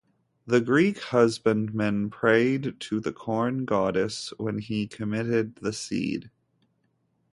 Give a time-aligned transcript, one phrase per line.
[0.47, 6.31] The Greek husbandman prayed to the Corn Goddess when he committed the seed.